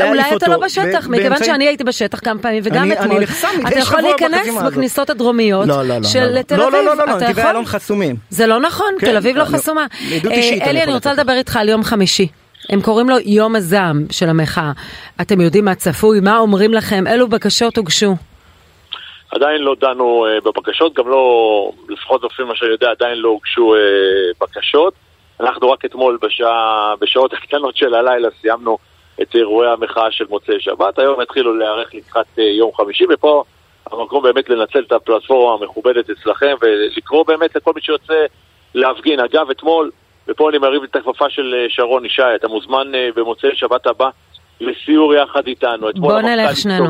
אולי, 0.09 0.37
אתה 0.37 0.49
לא 0.49 0.57
בשטח, 0.59 1.09
מכיוון 1.09 1.45
שאני 1.45 1.67
הייתי 1.67 1.85
בשטח 1.85 2.19
כמה 2.25 2.41
פעמים 2.43 2.63
וגם 2.67 2.83
אני- 2.83 2.93
אתמול. 2.93 3.17
אני 3.17 3.69
אתה 3.69 3.79
יכול 3.79 4.01
להיכנס. 4.01 4.49
בכניסות 4.67 5.11
הדרומיות 5.11 5.67
לא, 5.69 5.83
לא, 5.83 5.99
לא, 5.99 6.03
של 6.09 6.21
לא, 6.27 6.31
לא. 6.35 6.43
תל 6.43 6.57
לא, 6.57 6.69
אביב. 6.69 6.75
לא, 6.85 6.97
לא, 6.97 7.07
לא, 7.07 7.17
נתיבי? 7.17 7.43
איילון 7.43 7.65
חסומים. 7.67 8.17
זה 8.31 8.46
לא 8.47 8.61
נכון, 8.61 8.95
כן, 8.99 9.07
תל 9.07 9.17
אביב 9.17 9.37
לא 9.37 9.43
לא, 9.43 9.49
חסומה. 9.49 9.87
מעדות 10.11 10.33
אה, 10.33 10.37
אישית 10.37 10.63
אלי, 10.63 10.83
אני 10.83 10.95
רוצה. 10.95 11.13
לדבר 11.13 11.33
איתך 11.33 11.57
על 11.57 11.69
יום 11.69 11.83
חמישי. 11.83 12.29
הם 12.69 12.83
קוראים 12.83 13.09
לו 13.09 13.17
יום 13.25 13.57
הזעם 13.57 14.07
של 14.11 14.29
המחאה. 14.29 14.73
אתם 15.21 15.41
יודעים 15.41 15.65
מה 15.65 15.75
צפוי, 15.75 16.21
מה 16.21 16.39
אומרים 16.39 16.75
לכם, 16.75 17.07
אילו 17.07 17.29
בקשות 17.29 17.77
הוגשו? 17.77 18.15
עדיין 19.31 19.63
לא 19.63 19.77
דנו 19.81 20.27
אה, 20.27 20.41
בבקשות, 20.45 20.95
גם 20.95 21.09
לא, 21.09 21.73
לפחות 21.89 22.25
לפי 22.25 22.43
מה 22.43 22.57
שאני 22.57 22.71
יודע, 22.71 22.91
עדיין 22.91 23.19
לא 23.19 23.29
הוגשו 23.29 23.75
אה, 23.75 23.81
בקשות. 24.41 24.95
אנחנו 25.41 25.71
רק 25.71 25.85
אתמול 25.85 26.19
בשעה, 26.23 26.95
בשעות 27.01 27.33
הקטנות 27.33 27.77
של 27.77 27.95
הלילה 27.95 28.29
סיימנו 28.41 28.79
את 29.23 29.35
אירועי 29.35 29.71
המחאה 29.71 30.11
של 30.11 30.25
מוצאי 30.29 30.61
שבת. 30.61 30.99
היום 30.99 31.21
התחילו 31.21 31.55
להיערך 31.57 31.95
לקראת 31.95 32.27
אה, 32.39 32.45
יום 32.45 32.71
חמישי, 32.75 33.05
ופה 33.15 33.45
המקום 33.93 34.23
באמת 34.23 34.49
לנצל 34.49 34.79
את 34.79 34.93
הפלטפורמה 34.93 35.65
המכובדת 35.65 36.11
אצלכם 36.11 36.55
ולקרוא 36.61 37.27
באמת 37.27 37.57
לכל 37.57 37.73
מי 37.75 37.81
שיוצא 37.81 38.25
להפגין. 38.75 39.21
אגב, 39.21 39.51
אתמול, 39.51 39.91
ופה 40.29 40.51
אני 40.51 40.59
מרים 40.59 40.85
את 40.85 40.97
הכפפה 40.97 41.31
של 41.31 41.55
אה, 41.55 41.67
שרון 41.69 42.05
ישי, 42.05 42.23
אתה 42.35 42.49
מוזמן 42.49 42.95
אה, 42.95 43.09
במוצאי 43.17 43.51
שבת 43.55 43.87
הבא 43.87 44.09
לסיור 44.61 45.15
יחד 45.15 45.47
איתנו. 45.47 45.87
בוא 45.97 46.13
המפכ"ל 46.13 46.29
נלך 46.29 46.57
שנינו. 46.57 46.85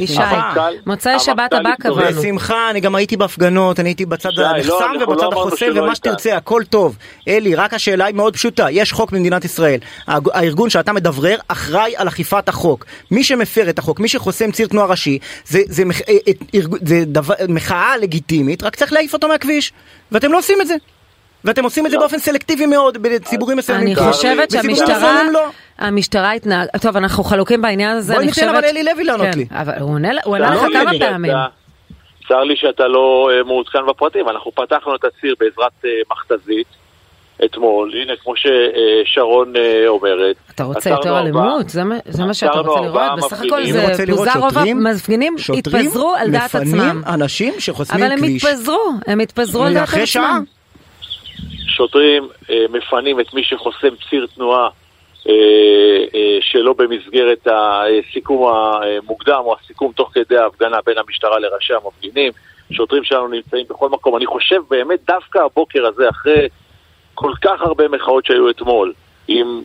ישי, 0.00 0.22
המפכ"ל- 0.22 0.60
מוצאי 0.86 1.18
שבת 1.18 1.52
המפכ"ל 1.52 1.56
הבא. 1.58 1.74
קבענו. 2.04 2.20
בשמחה, 2.20 2.70
אני 2.70 2.80
גם 2.80 2.94
הייתי 2.94 3.16
בהפגנות, 3.16 3.80
אני 3.80 3.88
הייתי 3.88 4.06
בצד 4.06 4.28
לא, 4.36 4.46
הנחסם 4.46 4.70
לא 4.70 5.04
ובצד 5.04 5.24
אמרנו 5.24 5.40
החוסם 5.40 5.66
ומה. 5.74 5.94
שתרצה, 5.94 6.36
הכל 6.36 6.62
טוב. 6.70 6.96
אלי, 7.28 7.54
רק 7.54 7.74
השאלה 7.74 8.04
היא 8.04 8.14
מאוד 8.14 8.34
פשוטה, 8.36 8.66
יש 8.70 8.92
חוק 8.92 9.10
במדינת 9.12 9.44
ישראל. 9.44 9.78
הארגון 10.06 10.70
שאתה 10.70 10.92
מדברר 10.92 11.36
אחראי 11.48 11.94
על 11.96 12.08
אכיפת 12.08 12.48
החוק. 12.48 12.84
מי 13.10 13.24
שמפר 13.24 13.70
את 13.70 13.78
החוק, 13.78 14.00
מי 14.00 14.08
שחוסם 14.08 14.50
ציר 14.50 14.66
תנועה 14.66 14.86
ראשי, 14.86 15.18
זה, 15.44 15.58
אה, 16.08 16.14
אה, 16.54 17.46
מחאה 17.48 17.96
לגיטימית, 17.96 18.62
רק 18.62 18.76
צריך 18.76 18.92
להעיף 18.92 19.12
אותו 19.12 19.28
מהכביש. 19.28 19.72
ואתם 20.12 20.32
לא 20.32 20.38
עושים 20.38 20.60
את 20.60 20.66
זה. 20.66 20.74
ואתם 21.44 21.64
עושים 21.64 21.86
את 21.86 21.90
זה 21.90 21.96
לא. 21.96 22.02
באופן 22.02 22.18
סלקטיבי 22.18 22.66
מאוד, 22.66 22.98
בציבורים 23.02 23.58
מסוימים. 23.58 23.86
אני. 23.86 24.12
חושבת 24.12 24.50
שהמשטרה, 24.50 25.20
לא. 25.32 25.48
המשטרה 25.78 26.32
התנהג, 26.32 26.68
טוב 26.82 26.96
אנחנו 26.96 27.24
חלוקים 27.24 27.62
בעניין 27.62 27.96
הזה, 27.96 28.12
בואי 28.12 28.24
אני 28.24 28.26
ניתן 28.26 28.40
חושבת, 28.40 28.54
אבל 28.56 28.64
אלי 28.64 28.84
לוי 28.84 29.04
לענות 29.04 29.26
כן, 29.32 29.38
לי. 29.38 29.46
אבל 29.50 29.72
הוא 29.80 29.90
עונה 29.90 30.08
ענה 30.26 30.50
לך 30.54 30.60
כמה 30.72 30.90
פעמים, 30.98 31.32
צר 32.28 32.42
לי 32.44 32.56
שאתה 32.56 32.88
לא 32.88 33.30
אה, 33.32 33.42
מעודכן 33.42 33.78
בפרטים, 33.88 34.28
אנחנו 34.28 34.52
פתחנו 34.52 34.94
את 34.94 35.04
הציר 35.04 35.34
בעזרת 35.40 35.72
אה, 35.84 35.90
מכתזית 36.10 36.66
אתמול, 37.44 37.92
הנה 38.02 38.12
כמו 38.22 38.32
ששרון 38.36 39.56
אה, 39.56 39.84
אומרת. 39.88 40.36
אתה 40.54 40.64
רוצה 40.64 40.90
יותר 40.90 41.18
אלימות, 41.18 41.68
זה 41.68 41.84
מה- 41.84 41.94
זה 42.04 42.24
מה 42.24 42.34
שאתה 42.34 42.58
רוצה 42.58 42.80
לראות, 42.80 43.02
בסך. 43.16 43.42
הכל 43.46 43.66
זה 43.66 43.86
פוזר, 44.10 44.30
רוב 44.38 44.50
שוטרים, 44.50 44.86
המפגינים 44.86 45.38
שוטרים 45.38 45.58
התפזרו 45.86 46.14
על 46.18 46.30
דעת 46.30 46.54
מפנים 46.56 46.74
עצמם, 46.80 47.02
אנשים 47.06 47.54
שחוסמים 47.58 48.02
אבל 48.04 48.12
הם 48.12 48.18
כביש. 48.18 48.44
התפזרו, 48.44 48.90
הם 49.06 49.20
התפזרו 49.20 49.62
על 49.64 49.74
דעת. 49.74 49.88
עצמם, 49.88 50.44
שוטרים 51.76 52.28
מפנים 52.70 53.20
את 53.20 53.34
מי 53.34 53.42
שחוסם 53.44 53.94
ציר 54.10 54.26
תנועה 54.34 54.68
שלא 56.40 56.72
במסגרת 56.72 57.46
הסיכום 57.46 58.52
המוקדם 58.52 59.40
או 59.44 59.56
הסיכום 59.60 59.92
תוך 59.92 60.10
כדי 60.14 60.36
ההפגנה 60.36 60.78
בין 60.86 60.98
המשטרה 60.98 61.38
לראשי 61.38 61.74
המפגינים. 61.74 62.32
שוטרים 62.72 63.04
שלנו 63.04 63.28
נמצאים 63.28 63.66
בכל 63.70 63.88
מקום. 63.88 64.16
אני 64.16 64.26
חושב 64.26 64.62
באמת 64.70 65.00
דווקא 65.06 65.38
הבוקר 65.38 65.86
הזה, 65.86 66.08
אחרי 66.08 66.48
כל 67.14 67.32
כך 67.42 67.60
הרבה 67.60 67.88
מחאות 67.88 68.26
שהיו 68.26 68.50
אתמול, 68.50 68.92
עם 69.28 69.62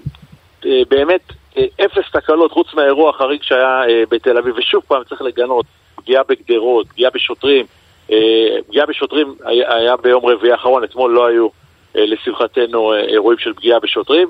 אה, 0.66 0.82
באמת 0.90 1.22
אה, 1.58 1.66
אפס 1.86 2.12
תקלות 2.12 2.52
חוץ 2.52 2.74
מהאירוע 2.74 3.10
החריג 3.10 3.44
שהיה 3.44 3.82
אה, 3.90 4.04
בתל 4.10 4.38
אביב, 4.38 4.56
ושוב 4.58 4.84
פעם 4.88 5.04
צריך 5.04 5.22
לגנות 5.22 5.66
פגיעה 5.96 6.24
בגדרות, 6.24 6.88
פגיעה 6.88 7.12
בשוטרים. 7.12 7.66
אה, 8.12 8.58
פגיעה 8.68 8.86
בשוטרים 8.86 9.36
היה, 9.46 9.98
ביום 9.98 10.26
רביעי 10.26 10.52
האחרון, 10.52 10.84
אתמול 10.84 11.12
לא 11.12 11.28
היו 11.28 11.48
אה, 11.96 12.06
לשמחתנו 12.06 12.94
אה, 12.94 13.00
אירועים 13.00 13.40
של 13.40 13.54
פגיעה 13.54 13.80
בשוטרים. 13.80 14.28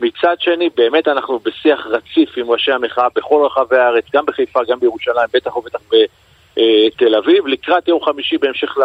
מצד 0.00 0.36
שני, 0.40 0.68
באמת 0.76 1.08
אנחנו 1.08 1.38
בשיח 1.38 1.86
רציף 1.86 2.30
עם 2.36 2.50
ראשי 2.50 2.72
המחאה 2.72 3.08
בכל 3.14 3.46
רחבי 3.46 3.76
הארץ, 3.76 4.04
גם 4.12 4.26
בחיפה, 4.26 4.60
גם 4.68 4.80
בירושלים, 4.80 5.28
בטח 5.34 5.56
ובטח 5.56 5.78
בתל 5.88 7.14
אביב. 7.14 7.46
לקראת 7.46 7.88
יום 7.88 8.04
חמישי, 8.04 8.38
בהמשך 8.38 8.76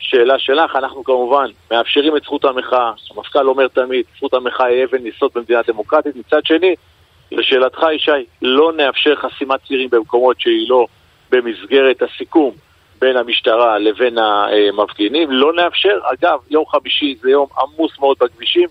לשאלה 0.00 0.38
שלך, 0.38 0.76
אנחנו 0.76 1.04
כמובן 1.04 1.50
מאפשרים 1.70 2.16
את 2.16 2.22
זכות 2.22 2.44
המחאה. 2.44 2.92
המפכ"ל 3.10 3.48
אומר 3.48 3.68
תמיד, 3.68 4.04
זכות 4.16 4.34
המחאה 4.34 4.66
היא 4.66 4.84
אבן 4.84 5.06
יסוד 5.06 5.30
במדינה 5.34 5.60
דמוקרטית. 5.66 6.16
מצד 6.16 6.44
שני, 6.44 6.74
לשאלתך, 7.32 7.82
ישי, 7.92 8.10
לא 8.42 8.72
נאפשר 8.72 9.14
חסימת 9.16 9.60
צירים 9.68 9.90
במקומות 9.90 10.40
שהיא 10.40 10.70
לא 10.70 10.86
במסגרת 11.30 12.02
הסיכום 12.02 12.54
בין 13.00 13.16
המשטרה 13.16 13.78
לבין 13.78 14.18
המפגינים. 14.18 15.30
לא 15.30 15.52
נאפשר. 15.52 15.98
אגב, 16.04 16.38
יום 16.50 16.64
חמישי 16.66 17.14
זה 17.20 17.30
יום 17.30 17.46
עמוס 17.58 17.98
מאוד 17.98 18.16
בכבישים. 18.20 18.68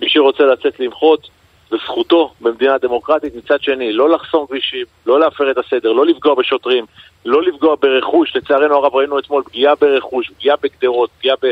מי 0.00 0.08
שרוצה 0.08 0.42
לצאת 0.42 0.80
למחות, 0.80 1.28
זכותו 1.70 2.32
במדינה 2.40 2.78
דמוקרטית. 2.78 3.34
מצד 3.34 3.62
שני, 3.62 3.92
לא 3.92 4.10
לחסום 4.10 4.46
כבישים, 4.46 4.84
לא 5.06 5.20
להפר 5.20 5.50
את 5.50 5.58
הסדר, 5.58 5.92
לא 5.92 6.06
לפגוע 6.06 6.34
בשוטרים, 6.34 6.84
לא 7.24 7.42
לפגוע 7.42 7.76
ברכוש. 7.80 8.36
לצערנו 8.36 8.74
הרב 8.74 8.94
ראינו 8.94 9.18
אתמול 9.18 9.42
פגיעה 9.42 9.74
ברכוש, 9.74 10.30
פגיעה 10.30 10.56
בגדרות, 10.62 11.10
פגיעה 11.18 11.36
ב... 11.42 11.44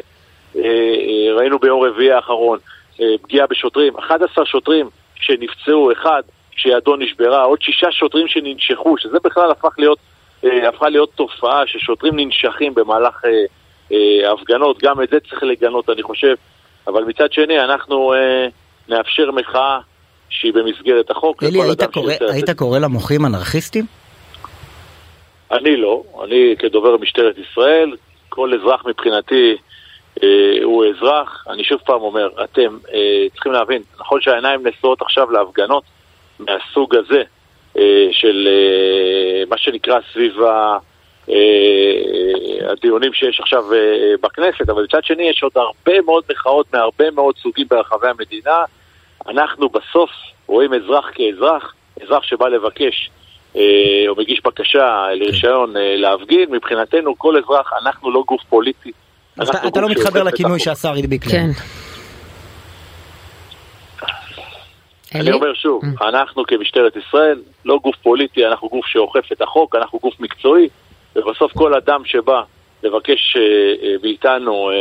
אה, 0.57 0.63
אה, 0.65 1.35
ראינו 1.35 1.59
ביום 1.59 1.83
רביעי 1.83 2.13
האחרון, 2.13 2.59
אה, 3.01 3.07
פגיעה 3.23 3.47
בשוטרים. 3.47 3.97
11 3.97 4.47
שוטרים 4.47 4.89
שנפצעו, 5.15 5.93
אחד 5.93 6.23
שידו 6.57 6.97
נשברה, 6.97 7.43
עוד 7.43 7.63
שישה 7.63 7.93
שוטרים 7.93 8.29
שננשכו, 8.29 8.99
שזה 8.99 9.19
בכלל 9.25 9.51
הפך 9.51 9.75
להיות, 9.79 9.99
הפכה 10.43 10.89
להיות 10.89 11.11
תופעה 11.15 11.67
ששוטרים 11.67 12.17
ננשכים 12.17 12.75
במהלך 12.75 13.23
הפגנות. 14.33 14.83
גם 14.83 15.03
את 15.03 15.09
זה 15.09 15.21
צריך 15.21 15.43
לגנות, 15.43 15.91
אני 15.91 16.03
חושב. 16.03 16.35
אבל 16.87 17.05
מצד 17.05 17.33
שני, 17.33 17.61
אנחנו 17.61 18.15
נאפשר 18.89 19.31
מחאה 19.31 19.79
שהיא 20.41 20.53
במסגרת 20.53 21.11
החוק. 21.11 21.43
אלי, 21.43 21.63
היית 21.63 21.83
קורא, 21.83 22.13
היית 22.33 22.51
קורא 22.51 22.79
למוחים 22.79 23.27
אנרכיסטים? 23.27 23.85
אני 25.53 25.77
לא. 25.77 26.03
אני 26.25 26.55
כדובר 26.59 26.97
משטרת 26.97 27.35
ישראל, 27.39 27.97
כל 28.29 28.55
אזרח 28.55 28.87
מבחינתי 28.87 29.57
אה, 30.23 30.29
הוא 30.63 30.85
אזרח. 30.87 31.45
אני 31.51 31.65
שוב 31.65 31.81
פעם 31.85 32.01
אומר, 32.01 32.29
אתם 32.45 32.77
אה, 32.95 33.27
צריכים 33.35 33.53
להבין, 33.53 33.83
נכון 34.01 34.21
שהעיניים 34.21 34.67
נשואות 34.67 35.03
עכשיו 35.03 35.31
להפגנות 35.31 35.85
מהסוג 36.39 36.95
הזה, 36.95 37.23
אה, 37.77 38.09
של 38.13 38.49
אה, 38.51 39.43
מה 39.49 39.59
שנקרא 39.59 39.99
סביב 40.13 40.43
ה... 40.43 40.79
אה, 41.31 42.73
הדיונים 42.73 43.13
שיש 43.13 43.41
עכשיו 43.41 43.73
אה, 43.73 44.15
בכנסת, 44.21 44.69
אבל 44.69 44.85
מצד 44.85 45.05
שני 45.05 45.23
יש 45.23 45.43
עוד 45.43 45.53
הרבה 45.55 46.01
מאוד 46.01 46.25
מחאות 46.31 46.67
מהרבה 46.73 47.11
מאוד 47.11 47.35
סוגים 47.43 47.67
ברחבי 47.71 48.09
המדינה. 48.09 48.65
אנחנו 49.29 49.69
בסוף 49.69 50.11
רואים 50.47 50.75
אזרח 50.75 51.11
כאזרח, 51.15 51.75
אזרח 52.03 52.23
שבא 52.23 52.49
לבקש 52.49 53.11
אה, 53.57 53.63
או 54.09 54.17
מגיש 54.17 54.41
בקשה 54.45 55.07
לרישיון 55.15 55.75
להפגין, 55.77 56.51
מבחינתנו 56.51 57.19
כל 57.19 57.37
אזרח, 57.37 57.73
אנחנו 57.83 58.11
לא 58.11 58.23
גוף 58.27 58.43
פוליטי. 58.49 58.93
אתה 59.43 59.81
לא 59.81 59.89
מתחבר 59.89 60.23
לכינוי 60.23 60.61
שהשר 60.61 60.93
הדביק 60.93 61.27
להם. 61.27 61.53
כן. 61.53 61.61
אני 65.15 65.33
אומר 65.33 65.55
שוב, 65.55 65.83
אנחנו 66.03 66.45
כמשטרת 66.45 66.97
ישראל 66.97 67.41
לא 67.65 67.79
גוף 67.83 67.97
פוליטי, 68.03 68.47
אנחנו 68.47 68.69
גוף 68.69 68.87
שאוכף 68.87 69.33
את 69.33 69.43
החוק, 69.43 69.75
אנחנו 69.75 69.99
גוף 69.99 70.21
מקצועי, 70.21 70.69
ובסוף 71.17 71.53
כל 71.53 71.75
אדם 71.75 72.03
שבא 72.05 72.43
לבקש 72.83 73.37
אה, 73.37 73.43
אה, 73.43 73.95
מאיתנו 74.03 74.71
אה, 74.71 74.75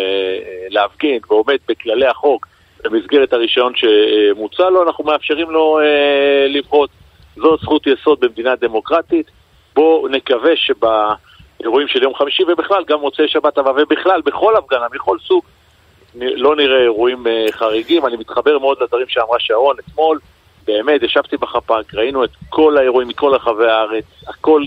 להפגין 0.69 1.19
ועומד 1.29 1.57
בכללי 1.67 2.07
החוק 2.07 2.47
במסגרת 2.83 3.33
הרישיון 3.33 3.73
שמוצע 3.75 4.69
לו, 4.69 4.83
אנחנו 4.83 5.03
מאפשרים 5.03 5.51
לו 5.51 5.79
לבחוט. 6.49 6.89
זאת 7.35 7.59
זכות 7.59 7.87
יסוד 7.87 8.19
במדינה 8.19 8.55
דמוקרטית. 8.55 9.31
בואו 9.75 10.07
נקווה 10.07 10.51
שבאירועים 10.55 11.87
של 11.87 12.03
יום 12.03 12.15
חמישי 12.15 12.43
ובכלל, 12.43 12.83
גם 12.87 12.99
מוצאי 12.99 13.27
שבת 13.27 13.57
הבא 13.57 13.69
ובכלל, 13.69 14.21
בכל 14.21 14.55
הפגנה, 14.55 14.85
מכל 14.93 15.17
סוג, 15.27 15.43
לא 16.15 16.55
נראה 16.55 16.81
אירועים 16.81 17.23
חריגים. 17.51 18.05
אני 18.05 18.17
מתחבר 18.17 18.59
מאוד 18.59 18.77
לדברים 18.81 19.07
שאמרה 19.09 19.39
שרון 19.39 19.75
אתמול. 19.79 20.19
באמת, 20.67 21.03
ישבתי 21.03 21.37
בחפ"ק, 21.37 21.93
ראינו 21.93 22.23
את 22.23 22.29
כל 22.49 22.77
האירועים 22.77 23.07
מכל 23.07 23.33
רחבי 23.33 23.67
הארץ, 23.67 24.05
הכל 24.27 24.63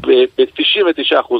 ב-99% 0.00 1.34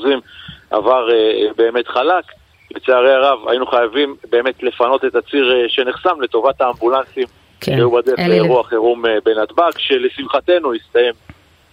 עבר 0.70 1.10
אה, 1.10 1.48
באמת 1.56 1.88
חלק. 1.88 2.24
לצערי 2.70 3.12
הרב, 3.12 3.48
היינו 3.48 3.66
חייבים 3.66 4.16
באמת 4.30 4.62
לפנות 4.62 5.04
את 5.04 5.14
הציר 5.14 5.52
אה, 5.52 5.68
שנחסם 5.68 6.20
לטובת 6.20 6.60
האמבולנסים 6.60 7.26
כן. 7.60 7.72
שהיו 7.72 7.90
בדרך 7.90 8.18
לאירוע 8.18 8.64
חירום 8.64 9.06
אה, 9.06 9.18
בנתב"ג, 9.24 9.72
שלשמחתנו 9.78 10.74
הסתיים 10.74 11.14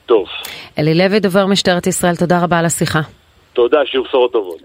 טוב. 0.06 0.28
אלי 0.80 0.94
לוי, 0.94 1.20
דובר 1.20 1.46
משטרת 1.46 1.88
ישראל, 1.88 2.16
תודה 2.16 2.44
רבה 2.44 2.60
על 2.60 2.66
השיחה. 2.66 3.00
תודה, 3.54 3.86
שיהיו 3.86 4.04
בשורות 4.04 4.32
טובות. 4.32 4.60